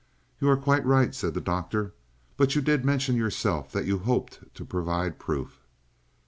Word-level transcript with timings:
"You 0.39 0.49
are 0.49 0.57
quite 0.57 0.83
right," 0.83 1.13
said 1.13 1.35
the 1.35 1.39
Doctor; 1.41 1.93
"but 2.35 2.55
you 2.55 2.61
did 2.63 2.83
mention 2.83 3.15
yourself 3.15 3.71
that 3.73 3.85
you 3.85 3.99
hoped 3.99 4.39
to 4.55 4.65
provide 4.65 5.19
proof." 5.19 5.59